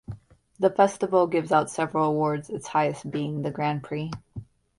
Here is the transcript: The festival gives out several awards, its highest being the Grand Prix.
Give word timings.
The 0.57 0.71
festival 0.71 1.27
gives 1.27 1.51
out 1.51 1.69
several 1.69 2.05
awards, 2.09 2.49
its 2.49 2.69
highest 2.69 3.11
being 3.11 3.43
the 3.43 3.51
Grand 3.51 3.83
Prix. 3.83 4.09